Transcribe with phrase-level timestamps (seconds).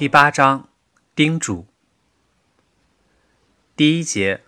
[0.00, 0.66] 第八章
[1.14, 1.66] 叮嘱。
[3.76, 4.40] 第一节，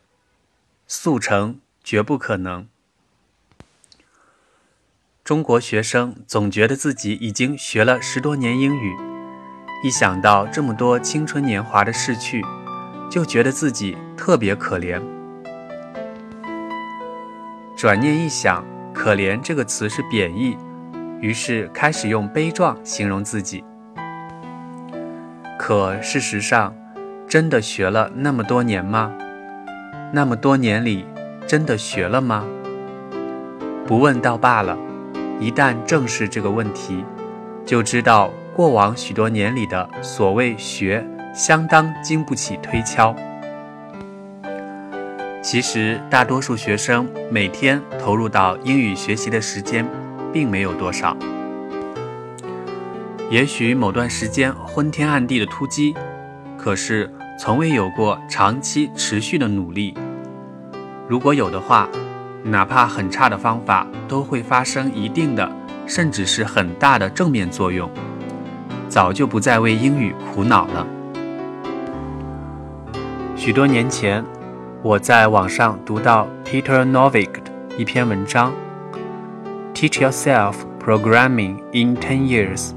[0.86, 2.66] 速成绝不可能。
[5.22, 8.96] 中国学生总觉得自己已经学了十多年英语，
[9.84, 12.42] 一想到这么多青春年华的逝去，
[13.10, 15.02] 就觉得自己特别可怜。
[17.76, 18.64] 转念一想
[18.94, 20.56] ，“可怜”这个词是贬义，
[21.20, 23.62] 于是开始用悲壮形容自己。
[25.64, 26.74] 可事实上，
[27.28, 29.12] 真的学了那么多年吗？
[30.12, 31.06] 那么多年里，
[31.46, 32.44] 真的学了吗？
[33.86, 34.76] 不问倒罢了。
[35.38, 37.04] 一旦正视这个问题，
[37.64, 43.14] 就知道过往许多年里的所谓学，相当经不起推敲。
[45.44, 49.86] 其实，大多数学生每天投入到英语学习的时间，
[50.32, 51.16] 并没有多少。
[53.32, 55.94] 也许某段时间昏天暗地的突击，
[56.58, 59.94] 可是从未有过长期持续的努力。
[61.08, 61.88] 如果有的话，
[62.44, 65.50] 哪怕很差的方法，都会发生一定的，
[65.86, 67.90] 甚至是很大的正面作用。
[68.86, 70.86] 早就不再为英语苦恼了。
[73.34, 74.22] 许多年前，
[74.82, 78.52] 我在网上读到 Peter Novick 的一篇文章
[79.72, 82.72] ：“Teach yourself programming in ten years。”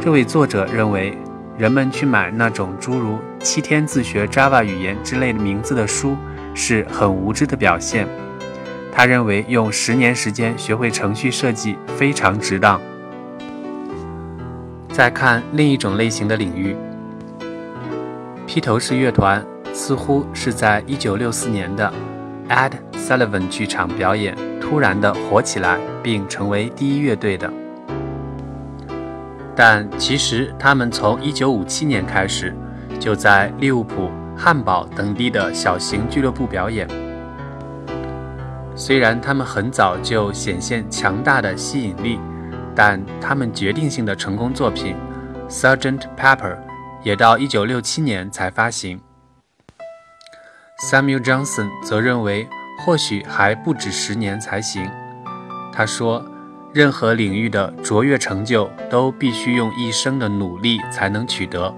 [0.00, 1.18] 这位作者认为，
[1.58, 6.16] 人们去买那种诸如《七天自学 Java 语言》之类的名字的书，
[6.54, 8.06] 是很无知的表现。
[8.92, 12.80] 他认为用十年时间学会程序设计非常值当。
[14.88, 16.76] 再看另一种类型的领域，
[18.46, 21.92] 披头士乐团似乎是在1964年的
[22.48, 27.52] Ed Sullivan 剧场表演突然的火起来，并成为第一乐队的。
[29.60, 32.54] 但其实他们从1957年开始
[33.00, 36.86] 就在利物浦、汉堡等地的小型俱乐部表演。
[38.76, 42.20] 虽然他们很早就显现强大的吸引力，
[42.72, 44.94] 但他们决定性的成功作品
[45.52, 46.54] 《Sergeant Pepper》
[47.02, 49.00] 也到1967年才发行。
[50.84, 52.48] Samuel Johnson 则认为，
[52.86, 54.88] 或许还不止十年才行。
[55.72, 56.24] 他说
[56.72, 61.74] ：“任何领域的卓越成就都必须用一生的努力才能取得，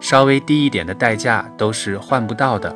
[0.00, 2.74] 稍微低一点的代价都是换不到的。”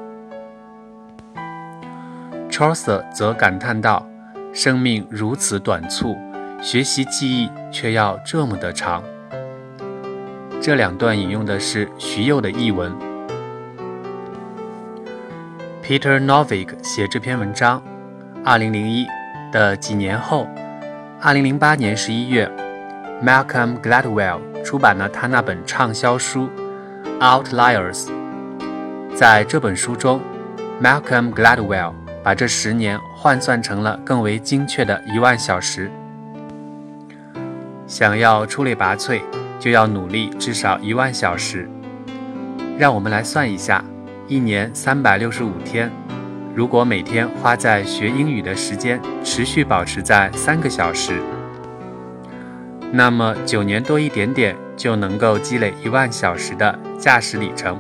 [2.50, 4.06] Chaucer 则感叹道
[4.54, 6.16] ：“生命如此短促，
[6.62, 9.02] 学习技艺却要这么的长。”
[10.60, 12.92] 这两段引用的是徐右的译文。
[15.82, 17.82] Peter Novick 写这篇文章
[18.44, 19.06] ，2001
[19.50, 20.46] 的几年后
[21.24, 22.52] ，2008年11月
[23.24, 26.48] ，Malcolm Gladwell 出版了他那本畅销书
[27.18, 28.06] 《Outliers》。
[29.16, 30.20] 在这本书中
[30.80, 31.94] ，Malcolm Gladwell。
[32.24, 35.90] 把这十年换算成了更为精确的一万小时。
[37.86, 39.20] 想要出类拔萃，
[39.60, 41.68] 就要努力至少一万小时。
[42.78, 43.84] 让我们来算一下：
[44.26, 45.92] 一年三百六十五天，
[46.54, 51.20] 如果每天花在学英语的时间持续保持在三个小时，
[52.92, 57.76] 那么九年多一点点就能够积累一万小时的驾驶里程。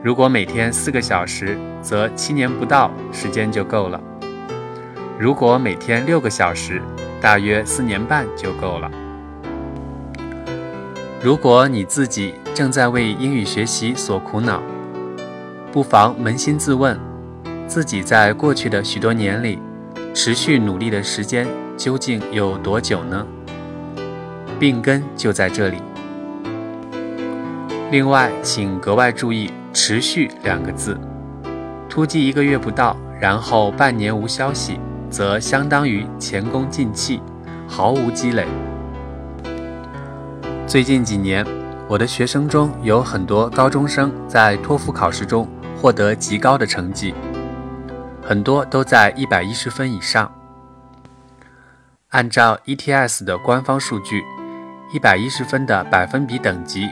[0.00, 4.00] 如果每天四个小时，则七年不到时间就够了；
[5.18, 6.80] 如果每天六个小时，
[7.20, 8.88] 大约四年半就够了。
[11.20, 14.62] 如果你自己正在为英语学习所苦恼，
[15.72, 16.96] 不妨扪心自问：
[17.66, 19.58] 自己在过去的许多年里，
[20.14, 21.46] 持续努力的时间
[21.76, 23.26] 究竟有多久呢？
[24.58, 25.78] 病根就在这里。
[27.90, 29.50] 另外，请格外注意。
[29.78, 30.98] 持续两个字，
[31.86, 34.80] 突击一个月不到，然后半年无消息，
[35.10, 37.20] 则相当于前功尽弃，
[37.68, 38.46] 毫无积累。
[40.66, 41.46] 最近几年，
[41.86, 45.46] 我的学生中有很多高中生在托福考试中
[45.78, 47.12] 获得极高的成绩，
[48.26, 50.30] 很多都在一百一十分以上。
[52.08, 54.24] 按照 ETS 的官方数据，
[54.92, 56.88] 一百一十分的百分比等级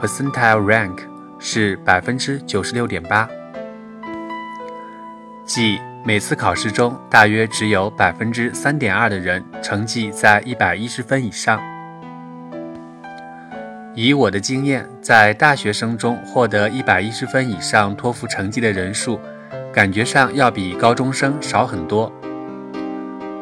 [0.00, 1.00] （percentile rank）。
[1.38, 3.28] 是百分之九十六点八，
[5.44, 11.60] 即每次考试中大约只有百分之三点二的人成绩在一百一十分以上。
[13.94, 19.20] 以我的经验，在大学生中获得一百一十分以上托福成绩的人数，
[19.76, 22.10] 感觉上要比高中生少很多。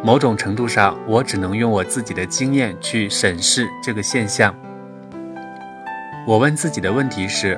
[0.02, 4.52] 某种程度上，我只能用我自己的经验去审视这个现象。
[6.26, 7.56] 我问自己的问题是：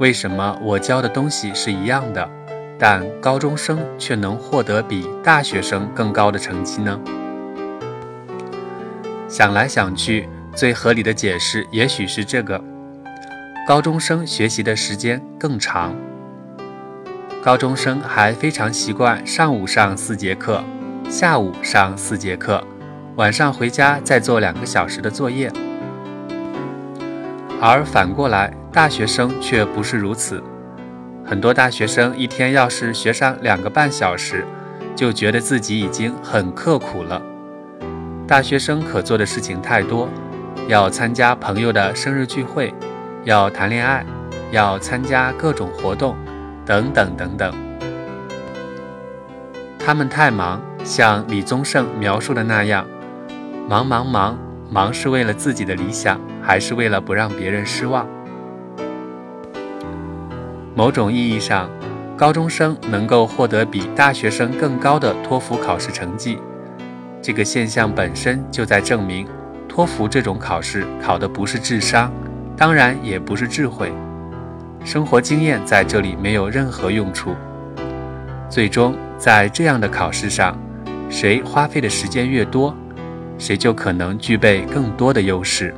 [0.00, 2.28] 为什么我教的东西是一样的，
[2.76, 6.98] 但高中生却能获得比大学生更高的成绩呢？
[9.28, 12.60] 想来想去，最合理的解释也许是这个：
[13.64, 15.94] 高中生学习的时间更长。
[17.42, 20.62] 高中生还非常习惯上午上四节课，
[21.10, 22.62] 下午上四节课，
[23.16, 25.50] 晚上回家再做两个小时的作业。
[27.60, 30.40] 而反过来，大学生却不是如此。
[31.26, 34.46] 很多大学生一天要是学上两个半小时，
[34.94, 37.20] 就觉得自己已经很刻苦了。
[38.24, 40.08] 大学生可做的事情太多，
[40.68, 42.72] 要参加朋友的生日聚会，
[43.24, 44.06] 要谈恋爱，
[44.52, 46.16] 要参加各种活动，
[46.72, 47.52] 等等等等。
[49.78, 52.86] 他们太忙，像李宗盛描述的那样，
[53.68, 54.38] 忙忙忙，
[54.70, 58.06] 忙是为了自己的理想，还是为了不让别人失望？
[60.74, 61.68] 某种意义上，
[62.16, 66.38] 高中生能够获得比大学生更高的托福考试成绩。
[67.20, 69.28] 这个现象本身就在证明，
[69.68, 72.10] 托福这种考试考的不是智商，
[72.56, 73.92] 当然也不是智慧，
[74.84, 77.34] 生活经验在这里没有任何用处。
[78.48, 80.58] 最终，在这样的考试上，
[81.08, 82.74] 谁花费的时间越多，
[83.38, 85.74] 谁就可能具备更多的优势。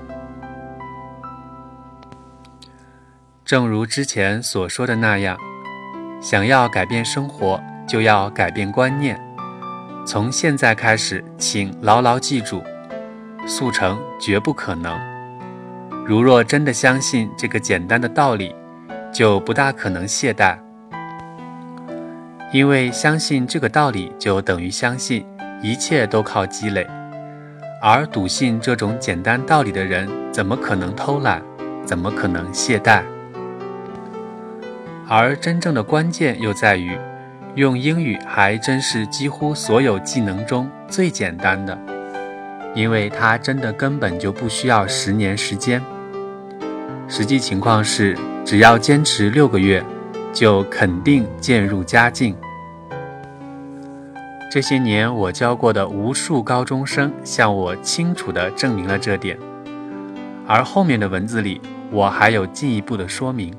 [3.45, 5.37] 正如之前所说的那样，
[6.21, 9.21] 想要改变生活，就要改变观念。
[10.07, 12.63] 从现在开始，请牢牢记住，
[13.47, 14.99] 速成绝不可能。
[16.07, 18.55] 如若真的相信这个简单的道理，
[19.15, 20.59] 就不大可能懈怠。
[22.53, 25.25] 因为相信这个道理，就等于相信
[25.63, 26.85] 一切都靠积累。
[27.81, 31.41] 而笃信这种简单道理的人，怎么可能偷懒？
[31.87, 33.03] 怎么可能懈怠？
[35.09, 36.99] 而真正的关键又在于。
[37.55, 41.79] 用英语还真是几乎所有技能中最简单的，
[42.75, 45.81] 因为它真的根本就不需要十年时间。
[47.17, 49.81] 实际情况是，只要坚持六个月，
[50.33, 52.35] 就肯定渐入佳境。
[54.51, 59.39] 这些年我教过的无数高中生向我清楚地证明了这点，
[60.45, 61.61] 而后面的文字里
[61.93, 63.55] 我还有进一步的说明。